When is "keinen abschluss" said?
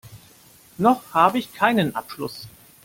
1.53-2.47